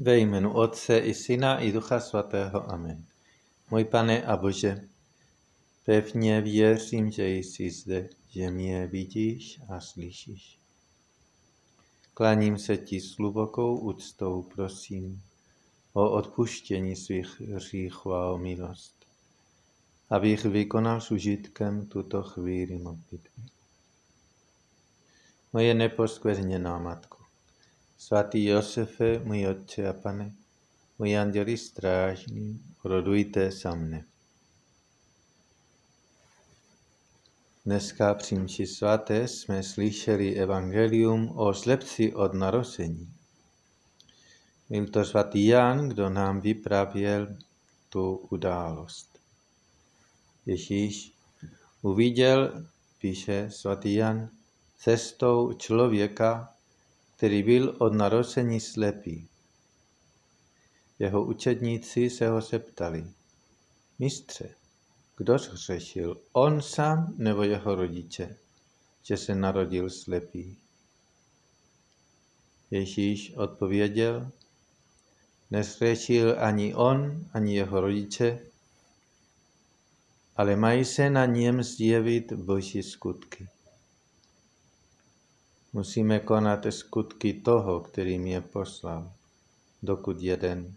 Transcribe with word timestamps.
Ve 0.00 0.18
jménu 0.18 0.52
Otce 0.52 0.98
i 0.98 1.14
Syna 1.14 1.58
i 1.58 1.72
Ducha 1.72 2.00
Svatého. 2.00 2.70
Amen. 2.70 3.04
Můj 3.70 3.84
pane 3.84 4.26
a 4.26 4.36
Bože, 4.36 4.88
pevně 5.84 6.40
věřím, 6.40 7.10
že 7.10 7.28
jsi 7.28 7.70
zde, 7.70 8.08
že 8.28 8.50
mě 8.50 8.86
vidíš 8.86 9.60
a 9.68 9.80
slyšíš. 9.80 10.58
Klaním 12.14 12.58
se 12.58 12.76
ti 12.76 13.00
s 13.00 13.16
hlubokou 13.16 13.78
úctou, 13.78 14.42
prosím 14.42 15.22
o 15.92 16.10
odpuštění 16.10 16.96
svých 16.96 17.40
hříchů 17.40 18.14
a 18.14 18.32
o 18.32 18.38
milost, 18.38 18.94
abych 20.10 20.44
vykonal 20.44 21.00
s 21.00 21.10
užitkem 21.10 21.86
tuto 21.86 22.22
chvíli 22.22 22.78
modlitby. 22.78 23.42
Moje 25.52 25.74
neposkvrněná 25.74 26.78
Matko, 26.78 27.17
Svatý 28.00 28.44
Josefe, 28.44 29.18
můj 29.18 29.46
Otče 29.46 29.88
a 29.88 29.92
Pane, 29.92 30.32
můj 30.98 31.18
anděli 31.18 31.56
strážní, 31.56 32.62
rodujte 32.84 33.50
za 33.50 33.74
mne. 33.74 34.04
Dneska 37.66 38.14
při 38.14 38.34
mši 38.34 38.66
svaté 38.66 39.28
jsme 39.28 39.62
slyšeli 39.62 40.34
evangelium 40.34 41.38
o 41.38 41.54
slepci 41.54 42.14
od 42.14 42.34
narození. 42.34 43.12
Byl 44.70 44.86
to 44.86 45.04
svatý 45.04 45.46
Jan, 45.46 45.88
kdo 45.88 46.10
nám 46.10 46.40
vyprávěl 46.40 47.36
tu 47.88 48.16
událost. 48.16 49.18
Ježíš 50.46 51.12
uviděl, 51.82 52.66
píše 52.98 53.50
svatý 53.50 53.94
Jan, 53.94 54.30
cestou 54.76 55.52
člověka, 55.52 56.54
který 57.18 57.42
byl 57.42 57.76
od 57.78 57.92
narození 57.92 58.60
slepý. 58.60 59.28
Jeho 60.98 61.24
učedníci 61.24 62.10
se 62.10 62.28
ho 62.28 62.40
zeptali, 62.40 63.06
mistře, 63.98 64.54
kdo 65.16 65.38
zhřešil, 65.38 66.20
on 66.32 66.62
sám 66.62 67.14
nebo 67.16 67.42
jeho 67.42 67.74
rodiče, 67.74 68.36
že 69.02 69.16
se 69.16 69.34
narodil 69.34 69.90
slepý? 69.90 70.56
Ježíš 72.70 73.34
odpověděl, 73.34 74.30
nezhřešil 75.50 76.36
ani 76.38 76.74
on, 76.74 77.26
ani 77.32 77.56
jeho 77.56 77.80
rodiče, 77.80 78.40
ale 80.36 80.56
mají 80.56 80.84
se 80.84 81.10
na 81.10 81.26
něm 81.26 81.62
zjevit 81.62 82.32
boží 82.32 82.82
skutky. 82.82 83.48
Musíme 85.72 86.20
konat 86.20 86.66
skutky 86.70 87.32
toho, 87.32 87.80
který 87.80 88.18
mě 88.18 88.40
poslal, 88.40 89.12
dokud 89.82 90.20
jeden. 90.20 90.74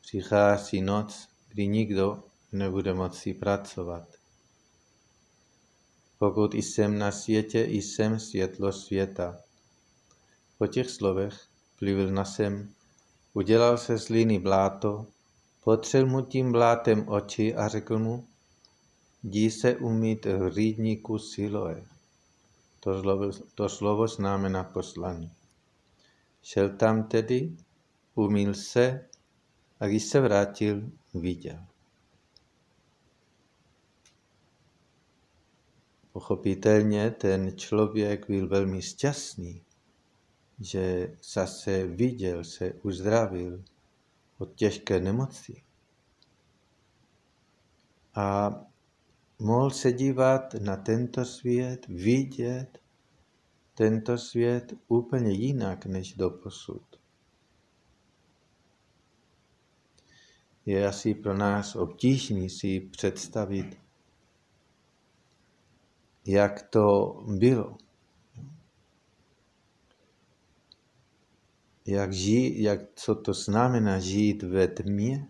Přichází 0.00 0.80
noc, 0.80 1.28
kdy 1.48 1.66
nikdo 1.66 2.22
nebude 2.52 2.94
moci 2.94 3.34
pracovat. 3.34 4.08
Pokud 6.18 6.54
jsem 6.54 6.98
na 6.98 7.12
světě, 7.12 7.60
jsem 7.60 8.20
světlo 8.20 8.72
světa. 8.72 9.38
Po 10.58 10.66
těch 10.66 10.90
slovech 10.90 11.48
plivil 11.78 12.10
na 12.10 12.24
sem, 12.24 12.74
udělal 13.34 13.78
se 13.78 13.98
z 13.98 14.08
líny 14.08 14.38
bláto, 14.38 15.06
potřel 15.64 16.06
mu 16.06 16.22
tím 16.22 16.52
blátem 16.52 17.08
oči 17.08 17.54
a 17.54 17.68
řekl 17.68 17.98
mu, 17.98 18.26
jdi 19.22 19.50
se 19.50 19.76
umít 19.76 20.24
v 20.26 20.54
rýdníku 20.54 21.18
Siloe. 21.18 21.93
To 22.84 23.00
slovo, 23.00 23.32
to 23.54 23.68
slovo 23.68 24.08
znamená 24.08 24.64
poslaní. 24.64 25.32
Šel 26.42 26.76
tam 26.76 27.08
tedy, 27.08 27.56
umil 28.14 28.54
se 28.54 29.08
a 29.80 29.86
když 29.86 30.04
se 30.04 30.20
vrátil, 30.20 30.90
viděl. 31.14 31.66
Pochopitelně 36.12 37.10
ten 37.10 37.56
člověk 37.56 38.26
byl 38.28 38.48
velmi 38.48 38.82
šťastný, 38.82 39.62
že 40.60 41.16
zase 41.32 41.86
viděl, 41.86 42.44
se 42.44 42.72
uzdravil 42.72 43.64
od 44.38 44.54
těžké 44.54 45.00
nemoci. 45.00 45.62
A 48.14 48.50
mohl 49.38 49.70
se 49.70 49.92
dívat 49.92 50.54
na 50.54 50.76
tento 50.76 51.24
svět, 51.24 51.86
vidět 51.88 52.78
tento 53.74 54.18
svět 54.18 54.74
úplně 54.88 55.30
jinak 55.32 55.86
než 55.86 56.12
do 56.12 56.30
posud. 56.30 56.82
Je 60.66 60.88
asi 60.88 61.14
pro 61.14 61.34
nás 61.36 61.76
obtížný 61.76 62.50
si 62.50 62.80
představit, 62.80 63.78
jak 66.26 66.62
to 66.62 67.16
bylo. 67.38 67.76
Jak, 71.86 72.12
žít, 72.12 72.62
jak, 72.62 72.80
co 72.94 73.14
to 73.14 73.34
znamená 73.34 73.98
žít 73.98 74.42
ve 74.42 74.68
tmě, 74.68 75.28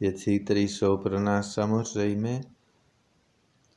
Věci, 0.00 0.40
které 0.40 0.60
jsou 0.60 0.98
pro 0.98 1.20
nás 1.20 1.54
samozřejmé, 1.54 2.40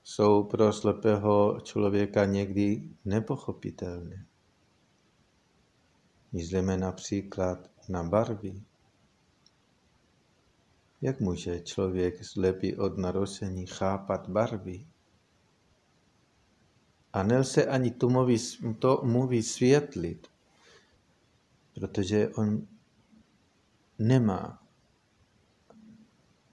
jsou 0.03 0.43
pro 0.43 0.73
slepého 0.73 1.59
člověka 1.63 2.25
někdy 2.25 2.89
nepochopitelné. 3.05 4.25
Myslíme 6.31 6.77
například 6.77 7.69
na 7.89 8.03
barvy. 8.03 8.61
Jak 11.01 11.19
může 11.19 11.59
člověk 11.59 12.25
slepý 12.25 12.75
od 12.75 12.97
narození 12.97 13.65
chápat 13.65 14.29
barvy? 14.29 14.87
A 17.13 17.23
nelze 17.23 17.65
ani 17.65 17.91
tomu, 17.91 18.27
to 18.79 19.01
mu 19.03 19.27
vysvětlit, 19.27 20.27
protože 21.73 22.29
on 22.29 22.67
nemá 23.99 24.61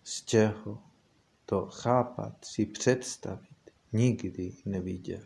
z 0.08 0.24
čeho 0.24 0.82
to 1.46 1.66
chápat, 1.66 2.44
si 2.44 2.66
představit, 2.66 3.70
nikdy 3.92 4.52
neviděl. 4.64 5.20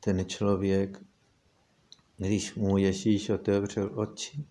Ten 0.00 0.28
člověk, 0.28 1.02
když 2.16 2.54
mu 2.54 2.78
Ježíš 2.78 3.30
otevřel 3.30 3.90
oči, 4.00 4.44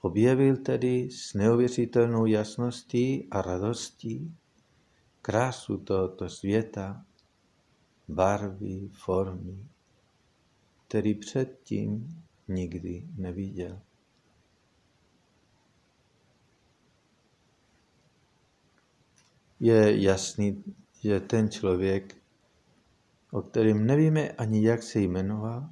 objevil 0.00 0.56
tedy 0.56 1.10
s 1.10 1.34
neuvěřitelnou 1.34 2.26
jasností 2.26 3.28
a 3.30 3.42
radostí 3.42 4.36
krásu 5.22 5.78
tohoto 5.78 6.28
světa, 6.28 7.06
barvy, 8.08 8.88
formy, 8.92 9.66
který 10.88 11.14
předtím 11.14 12.22
nikdy 12.54 13.06
neviděl. 13.16 13.80
Je 19.60 20.02
jasný, 20.02 20.64
že 21.00 21.20
ten 21.20 21.50
člověk, 21.50 22.16
o 23.30 23.42
kterém 23.42 23.86
nevíme 23.86 24.30
ani 24.30 24.66
jak 24.66 24.82
se 24.82 25.00
jmenoval, 25.00 25.70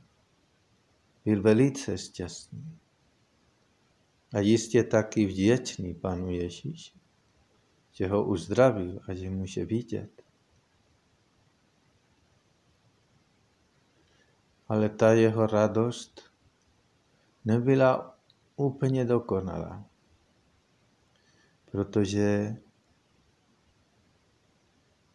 byl 1.24 1.42
velice 1.42 1.98
šťastný. 1.98 2.78
A 4.34 4.40
jistě 4.40 4.84
taky 4.84 5.26
vděčný 5.26 5.94
panu 5.94 6.30
Ježíši, 6.30 6.92
že 7.92 8.06
ho 8.08 8.24
uzdravil 8.24 9.00
a 9.08 9.14
že 9.14 9.30
může 9.30 9.64
vidět. 9.64 10.22
Ale 14.68 14.88
ta 14.88 15.12
jeho 15.12 15.46
radost 15.46 16.29
nebyla 17.44 18.18
úplně 18.56 19.04
dokonalá, 19.04 19.84
protože 21.70 22.56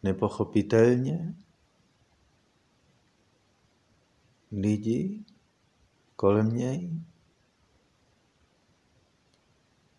nepochopitelně 0.02 1.34
lidi 4.52 5.24
kolem 6.16 6.56
něj 6.56 6.90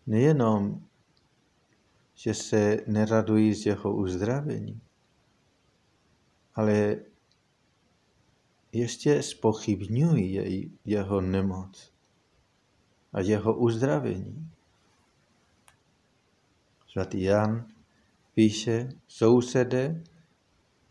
nejenom, 0.06 0.84
že 2.14 2.34
se 2.34 2.76
neradují 2.86 3.54
z 3.54 3.66
jeho 3.66 3.96
uzdravení, 3.96 4.80
ale 6.54 6.96
ještě 8.72 9.22
spochybňují 9.22 10.78
jeho 10.84 11.20
nemoc 11.20 11.97
a 13.12 13.20
jeho 13.20 13.56
uzdravení. 13.56 14.50
Svatý 16.88 17.22
Jan 17.22 17.66
píše, 18.34 18.88
sousede 19.08 20.02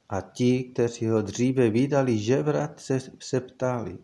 A 0.09 0.21
ti, 0.21 0.63
kteří 0.63 1.07
ho 1.07 1.21
dříve 1.21 1.69
vydali 1.69 2.17
žebrat, 2.17 2.79
se, 2.79 2.99
se 3.19 3.41
ptali. 3.41 3.97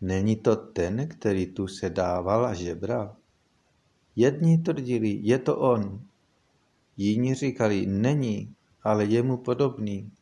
Není 0.00 0.36
to 0.36 0.56
ten, 0.56 1.08
který 1.08 1.46
tu 1.46 1.68
se 1.68 1.90
dával 1.90 2.46
a 2.46 2.54
žebral? 2.54 3.16
Jedni 4.16 4.58
tvrdili, 4.58 5.20
je 5.22 5.38
to 5.38 5.58
on. 5.58 6.00
Jiní 6.96 7.34
říkali, 7.34 7.86
není, 7.86 8.54
ale 8.82 9.04
je 9.04 9.22
mu 9.22 9.36
podobný. 9.36 10.12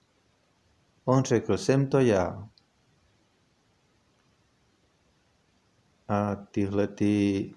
On 1.05 1.23
řekl, 1.25 1.59
jsem 1.59 1.87
to 1.87 1.99
já. 1.99 2.50
A 6.11 6.37
tyhle 6.37 6.87
ty 6.87 7.55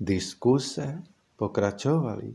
diskuse 0.00 1.02
pokračovaly, 1.36 2.34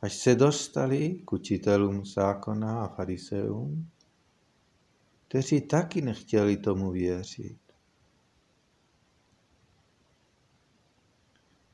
až 0.00 0.14
se 0.14 0.34
dostali 0.34 1.22
k 1.24 1.32
učitelům 1.32 2.06
zákona 2.06 2.84
a 2.84 2.88
fariseům, 2.88 3.88
kteří 5.28 5.60
taky 5.60 6.00
nechtěli 6.00 6.56
tomu 6.56 6.90
věřit. 6.90 7.58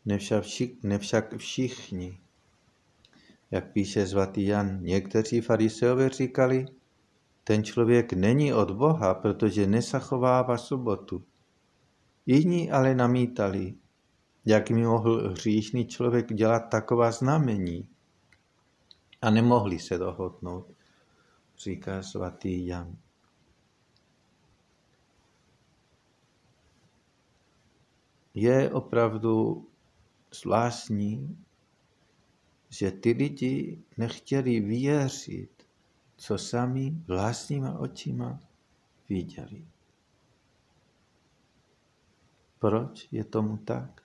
Nevšak, 0.05 0.45
nevšak 0.83 1.37
všichni, 1.37 2.21
jak 3.51 3.73
píše 3.73 4.07
svatý 4.07 4.47
Jan, 4.47 4.83
někteří 4.83 5.41
fariseové 5.41 6.09
říkali, 6.09 6.67
ten 7.45 7.65
člověk 7.65 8.13
není 8.13 8.53
od 8.53 8.71
Boha, 8.71 9.15
protože 9.15 9.67
nezachovává 9.67 10.59
sobotu. 10.59 11.25
Jiní 12.27 12.71
ale 12.71 12.95
namítali, 12.95 13.75
jak 14.45 14.71
mi 14.71 14.83
mohl 14.83 15.31
hříšný 15.31 15.87
člověk 15.87 16.35
dělat 16.35 16.61
taková 16.71 17.11
znamení. 17.11 17.89
A 19.23 19.31
nemohli 19.31 19.79
se 19.79 19.99
dohodnout, 19.99 20.67
říká 21.59 22.03
svatý 22.03 22.67
Jan. 22.67 22.97
Je 28.35 28.71
opravdu 28.71 29.67
zvláštní, 30.35 31.45
že 32.69 32.91
ty 32.91 33.13
lidi 33.13 33.79
nechtěli 33.97 34.61
věřit, 34.61 35.54
co 36.17 36.39
sami 36.39 36.91
vlastníma 37.07 37.79
očima 37.79 38.41
viděli. 39.09 39.67
Proč 42.59 43.09
je 43.13 43.25
tomu 43.25 43.57
tak? 43.57 44.03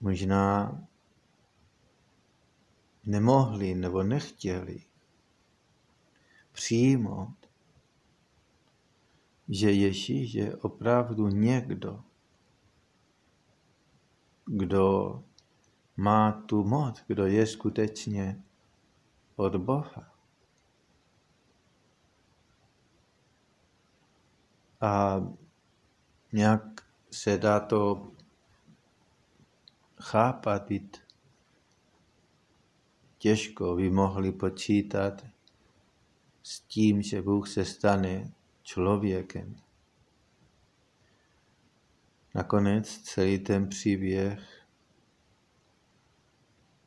Možná 0.00 0.78
nemohli 3.04 3.74
nebo 3.74 4.02
nechtěli 4.02 4.84
přijmout, 6.52 7.50
že 9.48 9.72
Ježíš 9.72 10.34
je 10.34 10.56
opravdu 10.56 11.28
někdo, 11.28 12.04
kdo 14.46 15.22
má 15.96 16.32
tu 16.32 16.64
moc, 16.64 17.02
kdo 17.06 17.26
je 17.26 17.46
skutečně 17.46 18.42
od 19.36 19.56
Boha. 19.56 20.12
A 24.80 25.20
nějak 26.32 26.62
se 27.10 27.38
dá 27.38 27.60
to 27.60 28.12
chápat, 30.00 30.68
těžko 33.18 33.76
by 33.76 33.90
mohli 33.90 34.32
počítat 34.32 35.26
s 36.42 36.60
tím, 36.60 37.02
že 37.02 37.22
Bůh 37.22 37.48
se 37.48 37.64
stane 37.64 38.32
člověkem. 38.62 39.56
Nakonec 42.36 42.98
celý 42.98 43.38
ten 43.38 43.68
příběh 43.68 44.66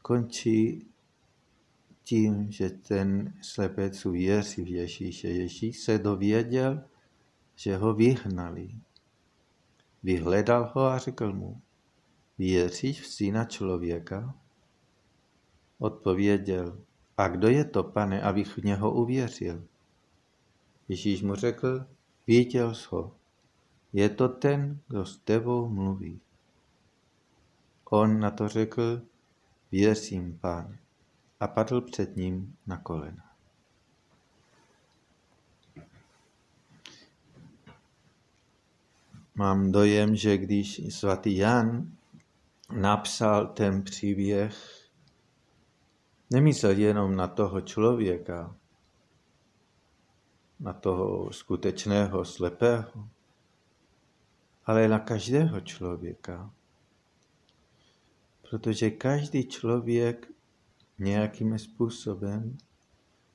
končí 0.02 0.88
tím, 2.04 2.52
že 2.52 2.70
ten 2.70 3.34
slepec 3.42 4.06
uvěří 4.06 4.64
v 4.64 4.68
Ježíše. 4.68 5.28
Ježíš 5.28 5.80
se 5.80 5.98
dověděl, 5.98 6.84
že 7.56 7.78
ho 7.78 7.94
vyhnali. 7.94 8.70
Vyhledal 10.04 10.72
ho 10.74 10.82
a 10.86 10.98
řekl 10.98 11.34
mu, 11.34 11.62
věříš 12.38 13.02
v 13.02 13.08
syna 13.08 13.46
člověka? 13.46 14.36
Odpověděl, 15.80 16.82
a 17.18 17.28
kdo 17.28 17.48
je 17.48 17.66
to, 17.66 17.84
pane, 17.84 18.22
abych 18.22 18.58
v 18.58 18.64
něho 18.64 18.94
uvěřil? 18.94 19.68
Ježíš 20.88 21.22
mu 21.22 21.36
řekl, 21.36 21.86
viděl 22.28 22.76
jsi 22.76 22.88
ho. 22.90 23.19
Je 23.94 24.10
to 24.10 24.30
ten, 24.30 24.80
kdo 24.88 25.06
s 25.06 25.18
tebou 25.18 25.70
mluví. 25.70 26.22
On 27.90 28.20
na 28.20 28.32
to 28.32 28.48
řekl, 28.48 29.02
věřím, 29.72 30.38
pane, 30.42 30.80
a 31.40 31.48
padl 31.48 31.82
před 31.82 32.16
ním 32.16 32.58
na 32.68 32.78
kolena. 32.78 33.24
Mám 39.36 39.72
dojem, 39.72 40.16
že 40.16 40.38
když 40.38 40.82
svatý 40.96 41.38
Jan 41.38 41.92
napsal 42.72 43.48
ten 43.48 43.84
příběh, 43.84 44.80
Nemyslel 46.32 46.78
jenom 46.78 47.16
na 47.16 47.28
toho 47.28 47.62
člověka, 47.62 48.56
na 50.60 50.74
toho 50.74 51.34
skutečného 51.34 52.26
slepého, 52.26 53.10
ale 54.70 54.88
na 54.88 55.00
každého 55.00 55.62
člověka. 55.62 56.54
Protože 58.50 58.90
každý 58.90 59.48
člověk 59.48 60.32
nějakým 61.00 61.60
způsobem 61.60 62.58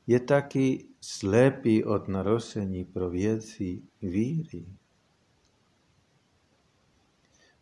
je 0.06 0.20
taky 0.20 0.86
slepý 1.00 1.84
od 1.84 2.08
narození 2.08 2.84
pro 2.84 3.10
věci 3.10 3.82
víry. 4.02 4.66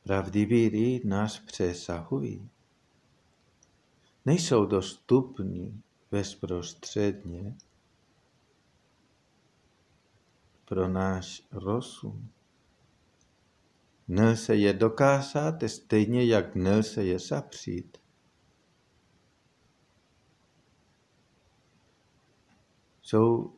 Pravdy 0.04 0.44
víry 0.44 1.00
nás 1.04 1.38
přesahují 1.38 2.48
nejsou 4.24 4.66
dostupní 4.66 5.82
bezprostředně 6.10 7.56
pro 10.64 10.88
náš 10.88 11.42
rozum. 11.52 12.28
Nelze 14.08 14.56
je 14.56 14.72
dokázat 14.72 15.54
stejně, 15.66 16.24
jak 16.24 16.54
nelze 16.54 17.04
je 17.04 17.18
zapřít. 17.18 17.98
Jsou 23.02 23.52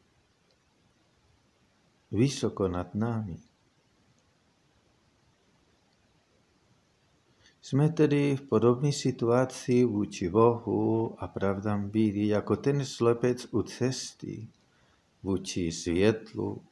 vysoko 2.12 2.68
nad 2.68 2.94
námi. 2.94 3.36
Jsme 7.60 7.88
tedy 7.88 8.36
v 8.36 8.42
podobné 8.42 8.92
situaci 8.92 9.84
vůči 9.84 10.28
Bohu 10.28 11.16
a 11.22 11.28
pravdám 11.28 11.90
víry, 11.90 12.28
jako 12.28 12.56
ten 12.56 12.84
slepec 12.84 13.46
u 13.50 13.62
cesty 13.62 14.48
vůči 15.22 15.72
světlu. 15.72 16.62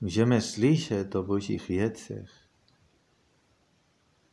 Můžeme 0.00 0.40
slyšet 0.40 1.14
o 1.14 1.22
božích 1.22 1.68
věcech. 1.68 2.30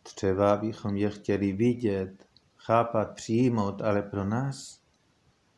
Třeba 0.03 0.57
bychom 0.57 0.97
je 0.97 1.09
chtěli 1.09 1.53
vidět, 1.53 2.27
chápat, 2.55 3.15
přijmout, 3.15 3.81
ale 3.81 4.01
pro 4.01 4.25
nás 4.25 4.81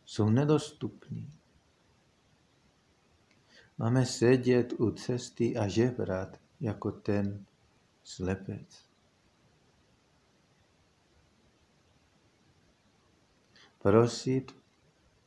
jsou 0.05 0.29
nedostupní. 0.29 1.33
Máme 3.77 4.05
sedět 4.05 4.73
u 4.79 4.91
cesty 4.91 5.57
a 5.57 5.67
žebrat, 5.67 6.39
jako 6.59 6.91
ten 6.91 7.45
slepec. 8.03 8.85
Prosit 13.79 14.55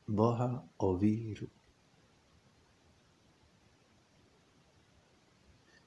Boha 0.08 0.64
o 0.76 0.96
víru. 0.96 1.48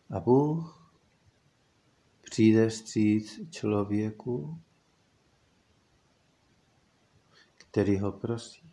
A 0.10 0.20
Bůh 0.20 0.92
přijde 2.22 2.70
vstříc 2.70 3.50
člověku, 3.50 4.62
který 7.58 8.00
ho 8.00 8.12
prosí. 8.12 8.70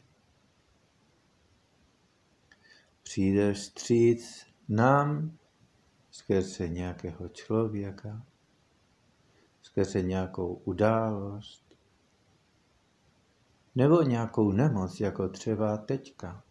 Přijde 3.02 3.52
vstříc 3.52 4.46
nám 4.68 5.38
skrze 6.10 6.68
nějakého 6.68 7.28
člověka, 7.28 8.26
skrze 9.62 10.02
nějakou 10.02 10.54
událost, 10.54 11.64
nebo 13.74 14.02
nějakou 14.02 14.52
nemoc, 14.52 15.00
jako 15.00 15.28
třeba 15.28 15.76
teďka. 15.76 16.44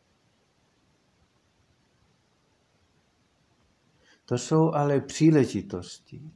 To 4.31 4.38
jsou 4.38 4.71
ale 4.71 5.01
příležitosti. 5.01 6.31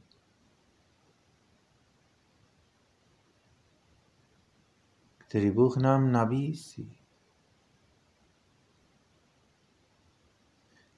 který 5.18 5.50
Bůh 5.50 5.76
nám 5.76 6.12
nabízí. 6.12 6.98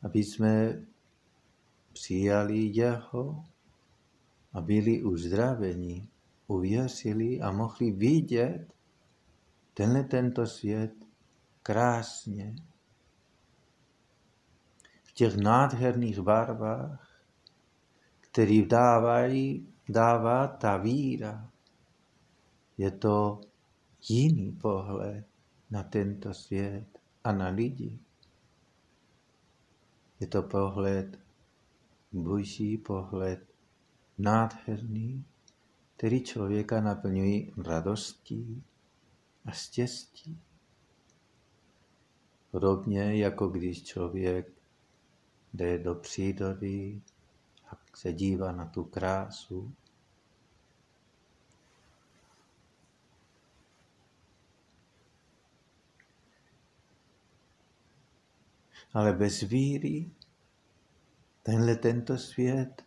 Aby 0.03 0.25
jsme 0.25 0.83
přijali 1.93 2.59
Jeho 2.59 3.45
a 4.53 4.61
byli 4.61 5.03
uzdraveni, 5.03 6.09
uvěřili 6.47 7.41
a 7.41 7.53
mohli 7.53 7.91
vidět 7.91 8.75
tenhle 9.75 10.05
tento 10.05 10.47
svět 10.47 10.95
krásně 11.63 12.55
těch 15.19 15.37
nádherných 15.37 16.21
barvách, 16.21 17.23
který 18.21 18.67
dávají, 18.67 19.69
dává 19.89 20.47
ta 20.47 20.77
víra. 20.77 21.51
Je 22.79 22.91
to 22.91 23.41
jiný 24.09 24.53
pohled 24.53 25.27
na 25.71 25.83
tento 25.83 26.35
svět 26.35 26.87
a 27.25 27.33
na 27.33 27.49
lidi. 27.49 27.99
Je 30.21 30.27
to 30.27 30.43
pohled, 30.43 31.19
boží 32.13 32.79
pohled, 32.79 33.55
nádherný, 34.19 35.25
který 35.97 36.25
člověka 36.25 36.81
naplňuje 36.81 37.51
radostí 37.57 38.63
a 39.45 39.51
štěstí. 39.51 40.41
Podobně 42.51 43.17
jako 43.17 43.49
když 43.49 43.83
člověk 43.83 44.58
jde 45.55 45.79
do 45.79 45.95
přírody 45.95 47.03
a 47.71 47.77
se 47.95 48.13
dívá 48.13 48.53
na 48.53 48.67
tu 48.67 48.85
krásu, 48.85 49.75
Ale 58.93 59.13
bez 59.13 59.41
víry 59.41 60.11
tenhle 61.43 61.77
tento 61.77 62.19
svět 62.19 62.85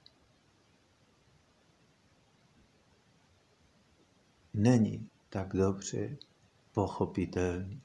není 4.53 5.09
tak 5.29 5.53
dobře 5.53 6.17
pochopitelný. 6.71 7.81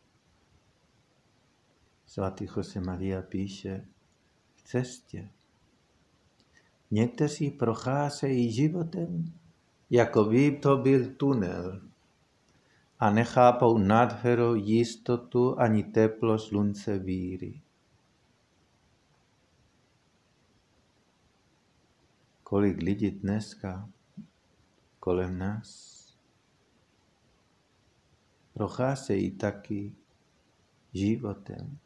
Svatý 2.06 2.47
Jose 2.56 2.80
Maria 2.80 3.23
píše 3.23 3.87
cestě. 4.67 5.29
Někteří 6.91 7.51
procházejí 7.51 8.53
životem, 8.53 9.33
jako 9.91 10.25
by 10.25 10.57
to 10.57 10.77
byl 10.77 11.15
tunel 11.15 11.81
a 12.99 13.11
nechápou 13.11 13.79
nádheru, 13.79 14.55
jistotu 14.55 15.61
ani 15.61 15.85
teplo 15.85 16.39
slunce 16.39 16.99
víry. 16.99 17.61
kolik 22.47 22.79
lidí 22.83 23.11
dneska 23.11 23.91
kolem 25.01 25.39
nás 25.39 25.69
procházejí 28.55 29.31
taky 29.31 29.93
životem 30.95 31.79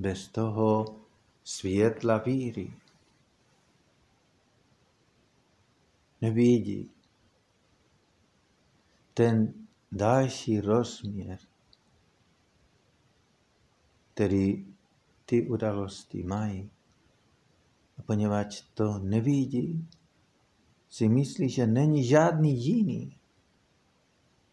bez 0.00 0.28
toho 0.28 0.84
světla 1.44 2.18
víry. 2.18 2.72
Nevidí 6.20 6.90
ten 9.14 9.54
další 9.92 10.60
rozměr, 10.60 11.38
který 14.14 14.66
ty 15.26 15.48
události 15.48 16.22
mají. 16.22 16.70
A 17.98 18.02
poněvadž 18.02 18.62
to 18.74 18.98
nevidí, 18.98 19.88
si 20.88 21.08
myslí, 21.08 21.48
že 21.48 21.66
není 21.66 22.04
žádný 22.04 22.64
jiný. 22.64 23.16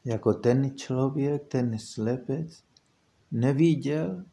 Jako 0.06 0.34
ten 0.34 0.78
člověk, 0.78 1.48
ten 1.48 1.80
slepec, 1.80 2.64
neviděl 3.32 4.26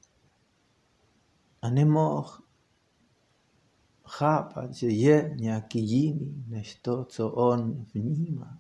a 1.64 1.71
nemohl 1.71 2.38
chápat, 4.06 4.75
že 4.75 4.87
je 4.88 5.35
nějaký 5.37 5.80
jiný 5.90 6.44
než 6.49 6.75
to, 6.75 7.04
co 7.04 7.30
on 7.30 7.87
vnímá. 7.94 8.59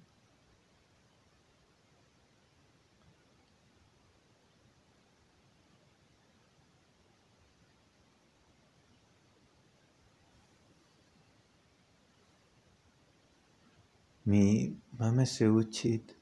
My 14.26 14.76
máme 14.98 15.26
se 15.26 15.50
učit 15.50 16.16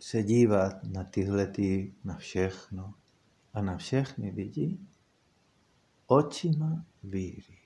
se 0.00 0.22
dívat 0.22 0.84
na 0.84 1.04
tyhle, 1.04 1.46
ty, 1.46 1.94
na 2.04 2.16
všechno 2.16 2.94
a 3.58 3.62
na 3.62 3.76
všechny 3.76 4.30
lidi 4.30 4.78
očima 6.06 6.84
víry. 7.04 7.58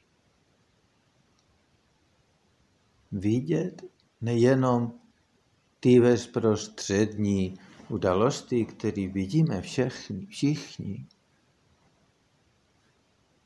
Vidět 3.13 3.83
nejenom 4.21 4.93
ty 5.81 6.01
bezprostřední 6.01 7.59
události, 7.89 8.65
které 8.65 9.09
vidíme 9.09 9.61
všechny, 9.61 10.27
všichni, 10.27 11.07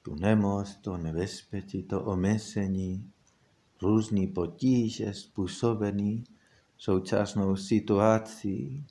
tu 0.02 0.14
nemoc, 0.14 0.76
to 0.76 0.96
nebezpečí, 0.96 1.82
to 1.82 2.04
omezení, 2.04 3.10
různý 3.82 4.26
potíže 4.26 5.14
způsobený 5.14 6.24
současnou 6.78 7.56
situací. 7.56 8.86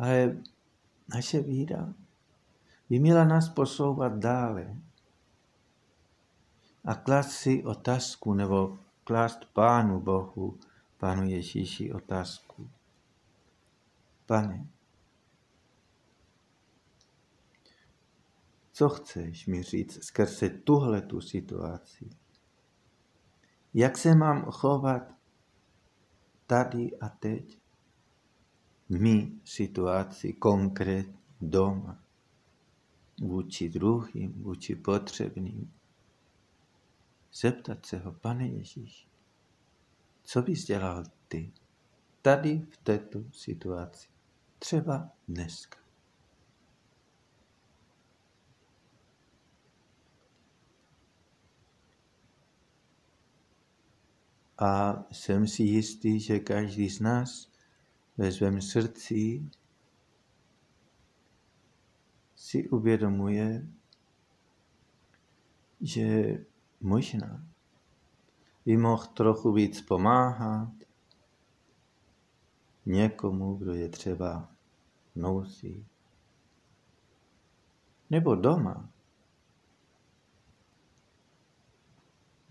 Ale 0.00 0.36
naše 1.14 1.40
víra 1.40 1.94
by 2.90 2.98
měla 2.98 3.24
nás 3.24 3.48
posouvat 3.48 4.18
dále 4.18 4.76
a 6.84 6.94
klást 6.94 7.30
si 7.30 7.64
otázku 7.64 8.34
nebo 8.34 8.78
klást 9.04 9.44
Pánu 9.44 10.00
Bohu, 10.00 10.58
Pánu 10.98 11.28
Ježíši 11.28 11.92
otázku. 11.92 12.70
Pane, 14.26 14.66
Co 18.80 18.88
chceš 18.88 19.46
mi 19.46 19.62
říct 19.62 20.04
skrze 20.04 20.48
tuhle 20.48 21.02
tu 21.02 21.20
situaci? 21.20 22.10
Jak 23.74 23.98
se 23.98 24.14
mám 24.14 24.44
chovat 24.44 25.02
tady 26.46 26.98
a 27.00 27.08
teď? 27.08 27.59
My 28.90 29.32
situaci 29.44 30.32
konkrétně 30.32 31.20
doma, 31.40 32.02
vůči 33.20 33.68
druhým, 33.68 34.42
vůči 34.42 34.74
potřebným. 34.76 35.72
Zeptat 37.32 37.86
se 37.86 37.98
ho, 37.98 38.12
pane 38.12 38.48
Ježíš, 38.48 39.08
co 40.22 40.42
bys 40.42 40.64
dělal 40.64 41.04
ty 41.28 41.52
tady 42.22 42.58
v 42.70 42.76
této 42.76 43.24
situaci? 43.32 44.08
Třeba 44.58 45.10
dneska. 45.28 45.78
A 54.58 55.04
jsem 55.12 55.48
si 55.48 55.62
jistý, 55.62 56.20
že 56.20 56.38
každý 56.38 56.90
z 56.90 57.00
nás 57.00 57.49
svém 58.28 58.60
srdci 58.60 59.50
si 62.36 62.68
uvědomuje, 62.68 63.66
že 65.80 66.38
možná 66.80 67.44
by 68.66 68.76
mohl 68.76 69.04
trochu 69.06 69.52
víc 69.52 69.80
pomáhat, 69.82 70.72
někomu, 72.86 73.54
kdo 73.54 73.74
je 73.74 73.88
třeba 73.88 74.48
nouzí. 75.16 75.86
Nebo 78.10 78.34
doma. 78.34 78.90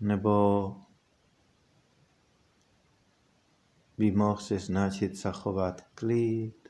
Nebo 0.00 0.76
by 4.00 4.10
mohl 4.10 4.40
se 4.40 4.60
snažit 4.60 5.16
zachovat 5.16 5.80
klid 5.94 6.68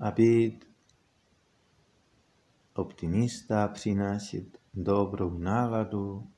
a 0.00 0.10
být 0.10 0.64
optimista, 2.74 3.68
přinášet 3.68 4.58
dobrou 4.74 5.38
náladu 5.38 6.30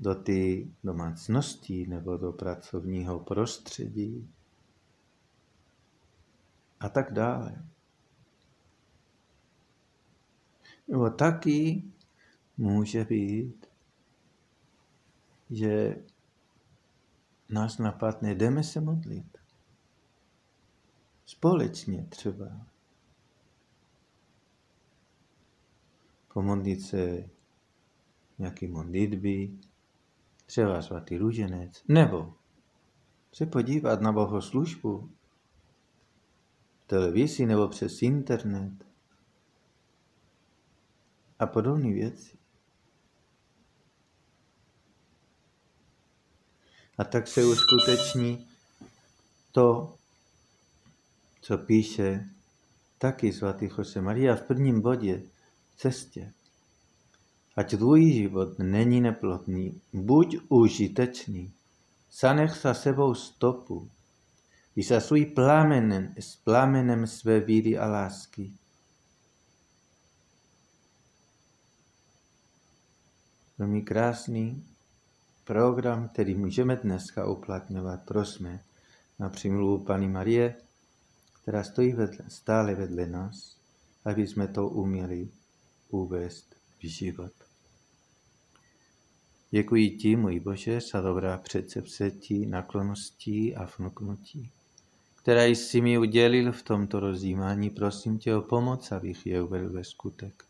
do 0.00 0.14
té 0.14 0.42
domácnosti 0.84 1.86
nebo 1.86 2.16
do 2.16 2.32
pracovního 2.32 3.20
prostředí 3.20 4.30
a 6.80 6.88
tak 6.88 7.12
dále. 7.12 7.64
Nebo 10.88 11.10
taky 11.10 11.82
může 12.56 13.04
být, 13.04 13.66
že 15.50 15.96
nás 17.54 17.78
napadne, 17.78 18.34
jdeme 18.34 18.62
se 18.62 18.80
modlit. 18.80 19.38
Společně 21.26 22.06
třeba. 22.08 22.66
Pomodlit 26.32 26.82
se 26.82 27.30
nějaký 28.38 28.66
modlitby, 28.66 29.58
třeba 30.46 30.82
svatý 30.82 31.18
růženec, 31.18 31.84
nebo 31.88 32.34
se 33.32 33.46
podívat 33.46 34.00
na 34.00 34.12
bohoslužbu 34.12 35.10
v 36.78 36.86
televizi 36.86 37.46
nebo 37.46 37.68
přes 37.68 38.02
internet 38.02 38.86
a 41.38 41.46
podobné 41.46 41.92
věci. 41.92 42.43
A 46.98 47.04
tak 47.04 47.28
se 47.28 47.44
uskuteční 47.44 48.46
to, 49.52 49.94
co 51.40 51.58
píše 51.58 52.28
taky 52.98 53.32
svatý 53.32 53.68
Jose 53.78 54.00
Maria 54.00 54.36
v 54.36 54.42
prvním 54.42 54.80
bodě 54.80 55.22
cestě. 55.76 56.32
Ať 57.56 57.76
tvůj 57.76 58.12
život 58.12 58.58
není 58.58 59.00
neplodný, 59.00 59.80
buď 59.92 60.36
užitečný, 60.48 61.52
zanech 62.12 62.52
za 62.52 62.74
sebou 62.74 63.14
stopu, 63.14 63.90
i 64.76 64.82
za 64.82 65.00
svůj 65.00 65.24
plamenem, 65.24 66.14
s 66.20 66.36
plamenem 66.36 67.06
své 67.06 67.40
víry 67.40 67.78
a 67.78 67.86
lásky. 67.86 68.52
Velmi 73.58 73.82
krásný 73.82 74.64
program, 75.44 76.08
který 76.08 76.34
můžeme 76.34 76.76
dneska 76.76 77.28
uplatňovat, 77.28 78.02
prosme 78.04 78.60
na 79.18 79.28
přimluvu 79.28 79.78
Pany 79.78 80.08
Marie, 80.08 80.54
která 81.42 81.64
stojí 81.64 81.92
vedle, 81.92 82.24
stále 82.28 82.74
vedle 82.74 83.06
nás, 83.06 83.56
aby 84.04 84.26
jsme 84.26 84.48
to 84.48 84.68
uměli 84.68 85.28
uvést 85.88 86.56
v 86.78 86.88
život. 86.88 87.32
Děkuji 89.50 89.90
ti, 89.90 90.16
můj 90.16 90.40
Bože, 90.40 90.80
za 90.80 91.00
dobrá 91.00 91.38
předsevzetí, 91.38 92.46
nakloností 92.46 93.56
a 93.56 93.68
vnuknutí, 93.78 94.50
která 95.22 95.44
jsi 95.44 95.80
mi 95.80 95.98
udělil 95.98 96.52
v 96.52 96.62
tomto 96.62 97.00
rozjímání. 97.00 97.70
Prosím 97.70 98.18
tě 98.18 98.36
o 98.36 98.42
pomoc, 98.42 98.92
abych 98.92 99.26
je 99.26 99.42
uvedl 99.42 99.70
ve 99.70 99.84
skutek. 99.84 100.44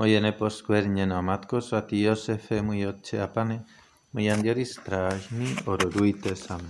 Ο 0.00 0.04
ένας 0.04 0.34
πως 0.36 0.62
κουρνιένωματος, 0.62 1.72
αυτή 1.72 1.96
η 1.96 2.00
Ιωσήφ 2.02 2.50
μου 2.50 2.72
η 2.72 2.86
οτσέ 2.86 3.20
απανε, 3.22 3.64
μου 4.10 4.20
οι 4.20 4.30
αντιοριστράγμι 4.30 5.54
οροδούιτες 5.64 6.50
αν. 6.50 6.60